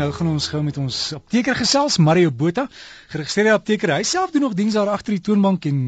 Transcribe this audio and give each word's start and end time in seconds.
Nou 0.00 0.08
gaan 0.16 0.30
ons 0.30 0.46
gou 0.48 0.60
met 0.64 0.76
ons 0.80 0.98
apteker 1.12 1.56
gesels, 1.58 1.98
Mario 2.00 2.30
Botha, 2.32 2.62
geregistreerde 3.12 3.52
apteker. 3.52 3.90
Hy 3.92 4.04
self 4.08 4.30
doen 4.32 4.46
nog 4.46 4.54
diens 4.56 4.78
daar 4.78 4.88
agter 4.88 5.12
die 5.12 5.24
toonbank 5.26 5.66
en 5.68 5.80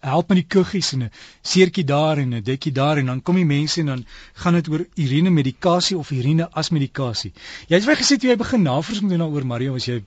help 0.00 0.30
met 0.32 0.38
die 0.40 0.46
kuggies 0.54 0.92
en 0.96 1.02
'n 1.04 1.10
seertjie 1.50 1.84
daar 1.84 2.22
en 2.22 2.32
'n 2.38 2.42
dekkie 2.42 2.72
daar 2.72 2.96
en 2.96 3.06
dan 3.12 3.20
kom 3.22 3.36
die 3.36 3.44
mense 3.44 3.80
en 3.80 3.86
dan 3.86 4.06
gaan 4.34 4.54
dit 4.54 4.68
oor 4.68 4.86
urine 4.94 5.30
medikasie 5.30 5.98
of 5.98 6.10
urine 6.10 6.48
as 6.52 6.70
medikasie. 6.70 7.32
Jy 7.68 7.76
het 7.76 7.84
vir 7.84 7.96
gesê 7.96 8.16
jy 8.16 8.36
begin 8.36 8.62
navorsing 8.62 9.08
doen 9.08 9.18
daaroor 9.18 9.46
Mario, 9.46 9.72
was 9.72 9.84
jy 9.84 10.02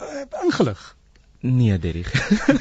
uh, 0.00 0.44
ingelig? 0.44 0.96
Nee, 1.40 1.78
Derrick. 1.78 2.12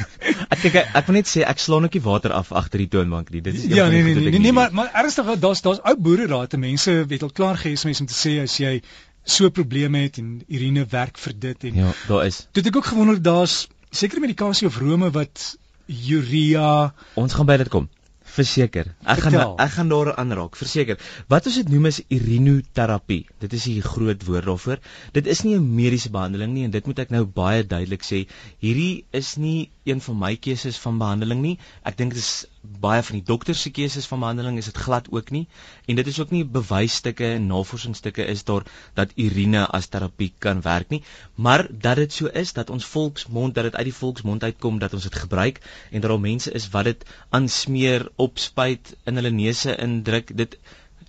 ek 0.53 0.61
dink 0.61 0.75
ek 0.75 1.05
wil 1.07 1.15
net 1.15 1.27
sê 1.27 1.43
ek 1.43 1.59
slaan 1.59 1.81
netjie 1.81 2.01
water 2.01 2.31
af 2.31 2.51
agter 2.51 2.79
die 2.79 2.87
toonbank 2.87 3.29
nie. 3.31 3.41
Dit 3.41 3.55
is 3.55 3.65
Ja, 3.65 3.89
nee 3.89 4.03
nee 4.03 4.15
nee, 4.15 4.29
nee, 4.29 4.39
nee, 4.39 4.53
maar 4.53 4.71
maar 4.71 4.91
ernstig, 4.93 5.39
daar's 5.39 5.61
daar's 5.61 5.81
ou 5.83 5.95
boere 5.97 6.27
raad 6.27 6.49
te 6.49 6.57
mense 6.57 7.05
het 7.09 7.23
al 7.23 7.31
klaar 7.31 7.57
gees 7.57 7.85
om 7.85 8.05
te 8.05 8.13
sê 8.13 8.41
as 8.43 8.57
jy 8.57 8.81
so 9.25 9.49
probleme 9.49 10.05
het 10.05 10.17
en 10.21 10.43
urine 10.47 10.85
werk 10.89 11.17
vir 11.17 11.33
dit 11.39 11.63
en 11.69 11.75
Ja, 11.75 11.91
daar 12.07 12.25
is. 12.25 12.47
Het 12.53 12.67
ek 12.71 12.75
ook 12.81 12.85
gewonder 12.93 13.21
daar's 13.21 13.67
sekere 13.91 14.21
medikasie 14.21 14.67
of 14.67 14.77
rome 14.79 15.11
wat 15.11 15.57
urea 15.87 16.93
Ons 17.15 17.33
gaan 17.33 17.45
by 17.49 17.57
dit 17.61 17.69
kom. 17.73 17.89
Verseker. 18.35 18.89
Ek 19.05 19.21
gaan 19.23 19.31
Vertel. 19.31 19.51
ek 19.63 19.71
gaan 19.77 19.89
daar 19.91 20.09
aanraak. 20.19 20.57
Verseker. 20.59 20.97
Wat 21.31 21.45
ons 21.47 21.55
dit 21.61 21.69
noem 21.71 21.85
is 21.91 22.01
urinoterapie. 22.11 23.21
Dit 23.39 23.53
is 23.53 23.67
'n 23.69 23.81
groot 23.81 24.25
woord 24.27 24.45
daarvoor. 24.45 24.79
Dit 25.13 25.27
is 25.27 25.43
nie 25.43 25.55
'n 25.55 25.75
mediese 25.75 26.09
behandeling 26.09 26.53
nie 26.53 26.63
en 26.65 26.71
dit 26.71 26.85
moet 26.85 26.99
ek 26.99 27.09
nou 27.11 27.23
baie 27.25 27.63
duidelik 27.63 28.03
sê. 28.03 28.27
Hierdie 28.59 29.05
is 29.11 29.35
nie 29.37 29.69
een 29.85 30.01
van 30.01 30.17
my 30.19 30.35
keuses 30.35 30.77
van 30.77 30.97
behandeling 30.97 31.41
nie. 31.41 31.59
Ek 31.83 31.97
dink 31.97 32.11
dit 32.13 32.19
is 32.19 32.45
baie 32.81 33.03
van 33.03 33.17
die 33.17 33.25
dokters 33.25 33.61
se 33.61 33.71
keuses 33.71 34.07
van 34.11 34.19
behandeling 34.23 34.57
is 34.57 34.69
dit 34.69 34.77
glad 34.85 35.07
ook 35.11 35.31
nie. 35.35 35.47
En 35.85 35.95
dit 35.99 36.07
is 36.07 36.19
ook 36.19 36.31
nie 36.35 36.43
bewysstukke 36.57 37.25
en 37.25 37.47
navorsingsstukke 37.47 38.25
is 38.33 38.43
daar 38.43 38.65
dat 38.99 39.13
urine 39.15 39.65
as 39.79 39.87
terapie 39.87 40.31
kan 40.39 40.61
werk 40.61 40.89
nie, 40.89 41.01
maar 41.35 41.67
dat 41.71 42.01
dit 42.01 42.13
so 42.13 42.31
is 42.43 42.53
dat 42.53 42.69
ons 42.69 42.85
volksmond 42.85 43.55
dat 43.55 43.69
dit 43.69 43.75
uit 43.75 43.89
die 43.91 43.97
volksmond 43.99 44.43
uitkom 44.43 44.79
dat 44.79 44.93
ons 44.93 45.03
dit 45.09 45.19
gebruik 45.25 45.61
en 45.91 46.01
dat 46.01 46.09
daar 46.09 46.19
mense 46.19 46.51
is 46.51 46.69
wat 46.69 46.89
dit 46.91 47.05
aansmeer, 47.29 48.09
opspuit 48.15 48.95
in 49.05 49.15
hulle 49.15 49.31
neuse 49.31 49.75
indruk. 49.75 50.37
Dit 50.37 50.57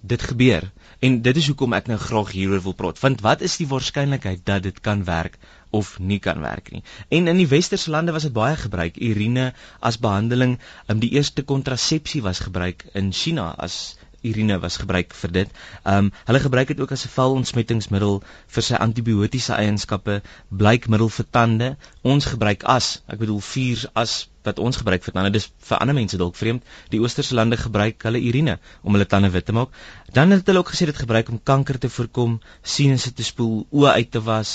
dit 0.06 0.22
gebeur. 0.22 0.70
En 0.98 1.20
dit 1.22 1.36
is 1.36 1.46
hoekom 1.50 1.74
ek 1.76 1.90
nou 1.90 1.98
graag 2.00 2.32
hieroor 2.32 2.62
wil 2.64 2.76
praat. 2.78 3.00
Want 3.02 3.20
wat 3.26 3.44
is 3.46 3.56
die 3.60 3.68
waarskynlikheid 3.68 4.44
dat 4.48 4.62
dit 4.62 4.80
kan 4.80 5.04
werk 5.04 5.36
of 5.70 5.98
nie 5.98 6.18
kan 6.22 6.40
werk 6.40 6.70
nie? 6.72 6.82
En 7.08 7.28
in 7.28 7.36
die 7.36 7.48
westerse 7.50 7.90
lande 7.90 8.14
was 8.16 8.28
dit 8.28 8.32
baie 8.32 8.56
gebruik. 8.56 8.96
Urine 8.96 9.52
as 9.80 10.00
behandeling, 10.00 10.58
um, 10.88 11.00
die 11.02 11.12
eerste 11.18 11.42
kontrasepsie 11.42 12.22
was 12.22 12.44
gebruik 12.46 12.86
in 12.94 13.12
China 13.12 13.52
as 13.58 13.96
urine 14.26 14.58
was 14.62 14.78
gebruik 14.82 15.14
vir 15.14 15.32
dit. 15.40 15.58
Ehm 15.84 16.06
um, 16.06 16.12
hulle 16.28 16.40
gebruik 16.44 16.72
dit 16.72 16.80
ook 16.80 16.94
as 16.96 17.04
'n 17.06 17.14
velontsmettingsmiddel 17.16 18.22
vir 18.54 18.66
sy 18.68 18.80
antibiotiese 18.86 19.54
eienskappe, 19.54 20.22
blykmiddel 20.62 21.12
vir 21.18 21.26
tande. 21.30 21.68
Ons 22.02 22.30
gebruik 22.32 22.64
as, 22.64 23.02
ek 23.06 23.22
bedoel 23.22 23.40
vuur 23.40 23.84
as 23.94 24.28
wat 24.46 24.60
ons 24.62 24.78
gebruik 24.80 25.04
vir 25.04 25.14
tande. 25.16 25.32
Dis 25.34 25.48
vir 25.68 25.80
ander 25.82 25.96
mense 25.96 26.18
dalk 26.20 26.36
vreemd. 26.38 26.64
Die 26.92 27.00
oosterse 27.02 27.36
lande 27.38 27.58
gebruik 27.60 28.06
hulle 28.08 28.22
urine 28.22 28.58
om 28.82 28.96
hulle 28.96 29.08
tande 29.10 29.30
wit 29.34 29.46
te 29.46 29.54
maak. 29.56 29.74
Dan 30.16 30.34
het 30.34 30.46
hulle 30.46 30.62
ook 30.62 30.72
gesê 30.74 30.88
dit 30.88 30.96
gebruik 30.96 31.30
om 31.32 31.40
kanker 31.42 31.78
te 31.82 31.90
voorkom, 31.92 32.38
sinusse 32.62 33.12
te 33.12 33.26
spoel, 33.26 33.66
oë 33.70 33.96
uit 34.00 34.10
te 34.16 34.22
was, 34.24 34.54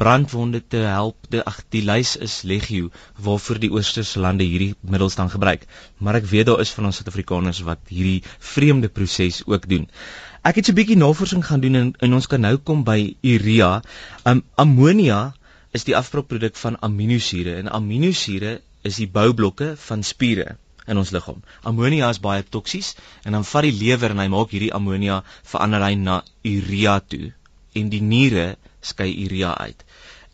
brandwonde 0.00 0.62
te 0.62 0.84
help. 0.86 1.28
Die 1.32 1.42
ag 1.42 1.60
die 1.74 1.82
lys 1.84 2.14
is 2.16 2.40
legio 2.48 2.90
waarvoor 3.18 3.60
die 3.62 3.72
oosterse 3.74 4.20
lande 4.20 4.46
hierdie 4.48 4.74
middels 4.80 5.18
dan 5.20 5.32
gebruik. 5.32 5.66
Maar 5.98 6.20
ek 6.22 6.30
weet 6.30 6.48
daar 6.50 6.64
is 6.64 6.72
van 6.76 6.88
ons 6.88 7.00
Suid-Afrikaners 7.00 7.64
wat 7.68 7.92
hierdie 7.92 8.22
vreemde 8.38 8.88
proses 8.88 9.42
ook 9.46 9.68
doen. 9.68 9.88
Ek 10.40 10.56
het 10.56 10.66
so 10.66 10.72
'n 10.72 10.78
bietjie 10.80 10.96
navorsing 10.96 11.44
gaan 11.44 11.60
doen 11.60 11.74
en, 11.74 11.92
en 12.00 12.14
ons 12.16 12.26
kan 12.26 12.40
nou 12.40 12.56
kom 12.56 12.84
by 12.84 13.16
urea. 13.20 13.82
Um 14.24 14.42
ammonia 14.56 15.34
is 15.76 15.84
die 15.84 15.96
afspraakproduk 15.96 16.56
van 16.56 16.78
aminosure 16.80 17.54
en 17.60 17.68
aminosure 17.68 18.60
is 18.82 18.96
die 18.96 19.08
boublokke 19.18 19.74
van 19.88 20.02
spiere 20.02 20.56
in 20.86 20.98
ons 20.98 21.12
liggaam. 21.14 21.42
Ammonia 21.70 22.08
is 22.10 22.20
baie 22.24 22.42
toksies 22.42 22.94
en 23.24 23.36
dan 23.36 23.44
vat 23.44 23.66
die 23.66 23.76
lewer 23.76 24.14
en 24.14 24.22
hy 24.22 24.28
maak 24.32 24.54
hierdie 24.54 24.72
ammonia 24.74 25.20
verander 25.52 25.84
hy 25.86 25.94
na 26.00 26.22
urea 26.44 26.98
toe 27.00 27.32
en 27.78 27.90
die 27.92 28.02
niere 28.02 28.46
skei 28.92 29.10
urea 29.24 29.52
uit. 29.66 29.84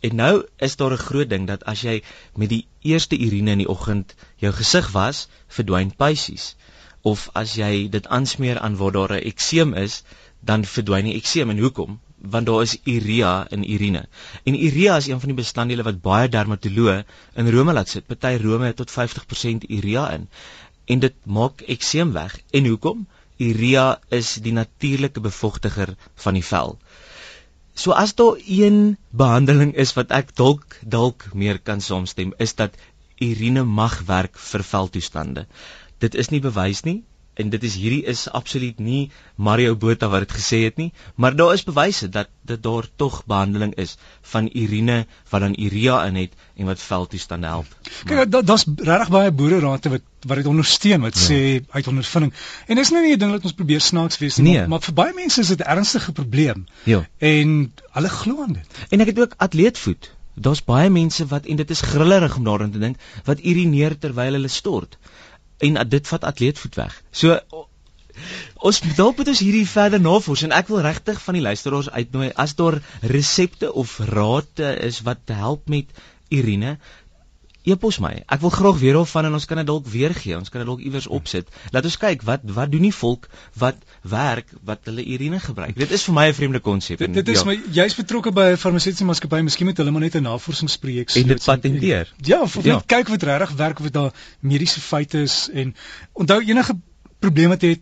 En 0.07 0.15
nou 0.21 0.33
is 0.67 0.75
daar 0.79 0.93
'n 0.93 1.05
groot 1.07 1.29
ding 1.29 1.47
dat 1.47 1.63
as 1.65 1.81
jy 1.81 2.01
met 2.35 2.49
die 2.49 2.65
eerste 2.81 3.17
urine 3.17 3.51
in 3.51 3.63
die 3.63 3.69
oggend 3.75 4.15
jou 4.37 4.53
gesig 4.53 4.91
was, 4.91 5.27
verdwyn 5.47 5.91
pysies. 5.91 6.55
Of 7.01 7.29
as 7.33 7.55
jy 7.55 7.89
dit 7.89 8.07
aansmeer 8.07 8.59
aan 8.59 8.77
waar 8.77 8.91
daar 8.91 9.13
'n 9.13 9.27
ekseem 9.31 9.73
is, 9.73 10.03
dan 10.39 10.65
verdwyn 10.65 11.05
die 11.05 11.15
ekseem. 11.15 11.49
En 11.49 11.59
hoekom? 11.59 11.99
Want 12.17 12.45
daar 12.45 12.61
is 12.61 12.77
urea 12.83 13.47
in 13.49 13.63
urine. 13.71 14.07
En 14.43 14.63
urea 14.63 14.95
is 14.97 15.07
een 15.07 15.19
van 15.19 15.29
die 15.29 15.37
bestanddele 15.37 15.83
wat 15.83 16.01
baie 16.01 16.29
dermatoloë 16.29 17.03
in 17.35 17.49
Rome 17.53 17.73
laat 17.73 17.89
sit. 17.89 18.07
Party 18.07 18.37
Rome 18.41 18.65
het 18.65 18.75
tot 18.75 18.91
50% 18.91 19.67
urea 19.67 20.09
in. 20.11 20.29
En 20.85 20.99
dit 20.99 21.15
maak 21.23 21.61
ekseem 21.61 22.11
weg. 22.11 22.39
En 22.51 22.65
hoekom? 22.65 23.07
Urea 23.37 23.99
is 24.09 24.33
die 24.41 24.53
natuurlike 24.53 25.21
bevochtiger 25.21 25.95
van 26.15 26.33
die 26.33 26.45
vel. 26.45 26.77
So 27.73 27.91
as 27.91 28.15
daar 28.15 28.39
een 28.45 28.97
behandeling 29.09 29.75
is 29.75 29.93
wat 29.93 30.11
ek 30.11 30.33
dalk 30.35 30.79
dalk 30.81 31.27
meer 31.33 31.59
kan 31.59 31.81
saamstem, 31.81 32.33
is 32.37 32.55
dat 32.55 32.73
urine 33.21 33.63
mag 33.63 33.99
werk 34.07 34.37
vir 34.37 34.63
veltoestande. 34.63 35.45
Dit 35.99 36.15
is 36.15 36.29
nie 36.33 36.41
bewys 36.41 36.81
nie 36.83 37.03
en 37.37 37.49
dit 37.53 37.63
is 37.63 37.75
hierdie 37.75 38.03
is 38.09 38.25
absoluut 38.29 38.79
nie 38.79 39.11
Mario 39.35 39.75
Botha 39.75 40.07
wat 40.09 40.25
dit 40.27 40.31
gesê 40.37 40.63
het 40.63 40.77
nie, 40.81 40.91
maar 41.15 41.35
daar 41.35 41.53
is 41.53 41.63
bewyse 41.63 42.09
dat 42.09 42.27
dit 42.49 42.63
daar 42.63 42.87
tog 42.95 43.23
behandeling 43.25 43.75
is 43.75 43.97
van 44.31 44.49
urine 44.53 45.05
wat 45.29 45.41
dan 45.41 45.53
urea 45.59 45.99
in 46.09 46.15
het 46.15 46.33
en 46.55 46.65
wat 46.65 46.79
veltoestande 46.81 47.47
help. 47.47 47.65
Kyk, 48.05 48.31
da- 48.31 48.41
daar's 48.41 48.65
regtig 48.75 49.09
baie 49.09 49.31
boererate 49.31 49.89
wat 49.89 50.01
wat 50.27 50.37
dit 50.37 50.45
ondersteun 50.49 51.01
wat 51.01 51.15
Ja. 51.15 51.25
sê 51.29 51.63
uit 51.69 51.87
ondervinding. 51.87 52.33
En 52.67 52.75
dis 52.75 52.89
nou 52.91 53.03
nie 53.05 53.13
'n 53.15 53.19
ding 53.19 53.31
dat 53.31 53.43
ons 53.43 53.53
probeer 53.53 53.81
snaaks 53.81 54.17
wees 54.17 54.37
nie, 54.37 54.45
Nee. 54.51 54.59
maar, 54.59 54.67
maar 54.69 54.81
vir 54.81 54.93
baie 54.93 55.13
mense 55.13 55.39
is 55.41 55.47
dit 55.47 55.59
'n 55.59 55.69
ernstige 55.69 56.11
probleem 56.11 56.65
Ja. 56.83 57.07
en 57.17 57.73
hulle 57.91 58.09
glo 58.09 58.41
aan 58.43 58.53
dit. 58.53 58.65
En 58.89 58.99
ek 59.01 59.07
het 59.07 59.19
ook 59.19 59.33
atleetvoet. 59.37 60.11
Daar's 60.35 60.63
baie 60.63 60.89
mense 60.89 61.25
wat 61.25 61.45
en 61.45 61.55
dit 61.55 61.69
is 61.69 61.81
grillerig 61.81 62.35
om 62.37 62.43
daaraan 62.43 62.71
te 62.71 62.79
dink 62.79 62.97
wat 63.25 63.39
urineer 63.43 63.97
terwyl 63.97 64.33
hulle 64.33 64.47
stort. 64.47 64.97
En 65.57 65.79
dit 65.89 66.07
vat 66.07 66.23
atleetvoet 66.23 66.75
weg. 66.75 67.01
So 67.11 67.39
ons 68.67 68.79
dalk 68.97 69.17
moet 69.17 69.27
ons 69.29 69.41
hierdie 69.45 69.67
verder 69.69 70.01
navors 70.01 70.41
en 70.45 70.53
ek 70.57 70.69
wil 70.73 70.81
regtig 70.81 71.19
van 71.21 71.37
die 71.37 71.43
luisteraars 71.45 71.89
uitnooi 71.93 72.31
as 72.43 72.55
daar 72.57 72.79
resepte 73.01 73.69
of 73.73 73.99
rade 74.09 74.71
is 74.87 75.03
wat 75.05 75.33
help 75.33 75.69
met 75.69 75.91
urine 76.33 76.77
Epos 77.67 77.99
my. 77.99 78.13
Ek 78.31 78.41
wil 78.43 78.51
graag 78.53 78.77
weer 78.79 78.95
daarvan 78.95 79.27
en 79.27 79.35
ons 79.37 79.45
kan 79.49 79.59
dit 79.59 79.67
dalk 79.67 79.87
weer 79.91 80.13
gee. 80.15 80.37
Ons 80.37 80.51
kan 80.53 80.61
dit 80.63 80.69
dalk 80.69 80.83
iewers 80.87 81.07
opsit. 81.17 81.49
Laat 81.75 81.87
ons 81.89 81.97
kyk 81.99 82.23
wat 82.27 82.45
wat 82.57 82.71
doen 82.71 82.87
die 82.87 82.93
volk 82.95 83.27
wat 83.59 83.81
werk 84.07 84.53
wat 84.67 84.87
hulle 84.87 85.03
urine 85.03 85.39
gebruik. 85.43 85.75
Dit 85.75 85.91
is 85.91 86.05
vir 86.07 86.15
my 86.15 86.27
'n 86.29 86.37
vreemde 86.37 86.61
konsep. 86.63 87.03
Dit, 87.03 87.13
dit 87.13 87.27
is 87.35 87.43
ja. 87.43 87.45
my 87.45 87.57
jy's 87.79 87.95
betrokke 87.95 88.31
by 88.31 88.51
'n 88.53 88.57
farmaseutiese 88.57 89.05
maatskappy, 89.05 89.41
miskien 89.41 89.67
moet 89.67 89.77
hulle 89.77 89.91
maar 89.91 90.05
net 90.07 90.15
'n 90.15 90.23
navorsingsprojek 90.23 91.15
En 91.15 91.27
dit 91.27 91.43
patenteer. 91.43 92.13
Ja, 92.21 92.41
of, 92.41 92.57
of 92.57 92.63
Ja. 92.63 92.75
net 92.75 92.85
kyk 92.85 93.07
wat 93.07 93.23
regtig 93.23 93.57
werk 93.57 93.79
of 93.79 93.83
dit 93.83 93.93
daar 93.93 94.13
mediese 94.39 94.79
feite 94.79 95.21
is 95.21 95.49
en 95.53 95.75
onthou 96.13 96.41
enige 96.41 96.79
probleme 97.19 97.57
te 97.57 97.67
het 97.67 97.81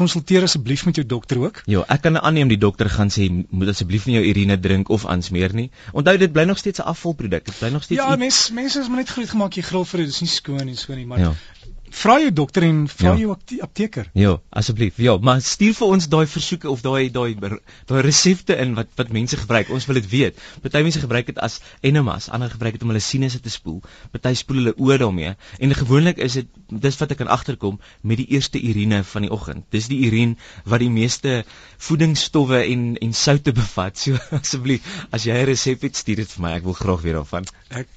konsulteer 0.00 0.46
asseblief 0.48 0.84
met 0.88 1.00
jou 1.00 1.06
dokter 1.06 1.40
ook. 1.42 1.62
Ja, 1.70 1.84
ek 1.96 2.04
kan 2.06 2.18
aanneem 2.20 2.50
die 2.52 2.60
dokter 2.60 2.90
gaan 2.90 3.12
sê 3.12 3.28
moet 3.30 3.72
asseblief 3.74 4.08
nie 4.08 4.16
jou 4.18 4.24
urine 4.32 4.58
drink 4.60 4.92
of 4.96 5.06
aansmeer 5.06 5.54
nie. 5.56 5.68
Onthou 5.92 6.16
dit 6.20 6.32
bly 6.32 6.46
nog 6.48 6.58
steeds 6.62 6.80
'n 6.80 6.88
afvalproduk. 6.94 7.44
Dit 7.44 7.58
bly 7.58 7.72
nog 7.76 7.86
steeds 7.86 8.00
Ja, 8.00 8.16
mense 8.16 8.54
mense 8.54 8.80
is 8.80 8.88
maar 8.88 9.04
net 9.04 9.14
groot 9.16 9.30
gemaak 9.36 9.60
jy 9.60 9.62
gril 9.62 9.84
vir 9.84 10.04
dit, 10.04 10.12
dis 10.14 10.20
nie 10.20 10.34
skoon 10.40 10.66
en 10.68 10.76
so 10.76 10.94
nie, 10.94 11.06
maar 11.06 11.18
Ja. 11.20 11.34
Vra 11.90 12.18
jou 12.20 12.30
dokter 12.32 12.62
en 12.62 12.88
vra 12.88 13.10
Ja. 13.12 13.16
jou 13.18 13.30
apte- 13.34 13.60
apteker. 13.62 14.10
Ja, 14.14 14.38
asseblief. 14.50 14.94
Ja, 14.96 15.16
maar 15.18 15.40
stuur 15.42 15.74
vir 15.74 15.86
ons 15.86 16.08
daai 16.08 16.26
versoeke 16.26 16.70
of 16.70 16.80
daai 16.82 17.10
daai 17.10 17.34
daai 17.86 18.00
resepte 18.02 18.56
in 18.56 18.74
wat 18.74 18.88
wat 18.96 19.08
mense 19.12 19.36
gebruik. 19.36 19.70
Ons 19.70 19.86
wil 19.86 19.94
dit 19.94 20.08
weet. 20.10 20.38
Party 20.62 20.82
mense 20.82 21.00
gebruik 21.00 21.26
dit 21.26 21.38
as 21.38 21.60
enemas, 21.80 22.28
ander 22.28 22.50
gebruik 22.50 22.72
dit 22.72 22.82
om 22.82 22.88
hulle 22.88 23.00
sinusse 23.00 23.40
te 23.40 23.50
spoel. 23.50 23.82
Party 24.12 24.34
spoel 24.34 24.56
hulle 24.56 24.74
oë 24.78 24.98
daarmee. 24.98 25.34
En 25.58 25.74
gewoonlik 25.74 26.16
is 26.18 26.32
dit 26.32 26.46
dis 26.68 26.96
wat 26.98 27.10
ek 27.10 27.16
kan 27.18 27.28
agterkom 27.28 27.80
met 28.02 28.16
die 28.16 28.26
eerste 28.26 28.60
urine 28.62 29.04
van 29.04 29.22
die 29.22 29.30
oggend. 29.30 29.64
Dis 29.70 29.86
die 29.88 30.06
urine 30.06 30.36
wat 30.64 30.80
die 30.80 30.90
meeste 30.90 31.44
voedingsstowwe 31.78 32.62
en 32.64 32.96
en 33.00 33.12
soutte 33.12 33.52
bevat. 33.60 33.98
So 33.98 34.16
asseblief, 34.30 34.80
as 35.10 35.24
jy 35.24 35.32
'n 35.34 35.46
resep 35.46 35.82
het, 35.82 35.96
stuur 35.96 36.16
dit 36.22 36.30
vir 36.32 36.42
my. 36.42 36.52
Ek 36.60 36.64
wil 36.64 36.72
graag 36.78 37.00
weer 37.02 37.14
daarvan. 37.18 37.44
Ek 37.70 37.88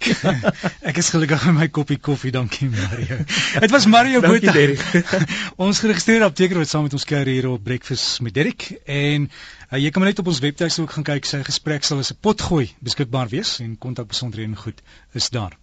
ek 0.89 0.97
is 0.97 1.09
gelukkig 1.09 1.45
met 1.45 1.55
my 1.55 1.67
koppie 1.67 1.97
koffie, 1.97 2.31
dankie 2.31 2.69
Mario. 2.69 3.17
Dit 3.59 3.71
was 3.71 3.82
Mario 3.85 4.21
Dankie, 4.21 4.39
Botha. 4.39 4.53
Derrick. 4.53 4.83
ons 5.65 5.79
geregistreerde 5.79 6.25
apteker 6.25 6.57
wat 6.57 6.69
saam 6.69 6.85
met 6.87 6.93
ons 6.93 7.07
kuier 7.07 7.31
hier 7.31 7.49
op 7.49 7.63
Breakfast 7.63 8.21
met 8.21 8.33
Derrick 8.33 8.69
en 8.85 9.29
uh, 9.29 9.79
jy 9.79 9.89
kan 9.89 10.03
maar 10.03 10.11
net 10.11 10.21
op 10.23 10.31
ons 10.33 10.43
webtuiste 10.43 10.83
ook 10.83 10.95
gaan 10.97 11.09
kyk. 11.13 11.25
Sy 11.29 11.43
gesprek 11.47 11.87
sal 11.87 12.03
as 12.03 12.13
'n 12.13 12.21
pot 12.21 12.41
gooi 12.51 12.69
beskikbaar 12.79 13.31
wees 13.33 13.59
en 13.63 13.77
kontakbesonderhede 13.77 14.51
en 14.51 14.63
goed 14.67 14.81
is 15.13 15.29
daar. 15.29 15.62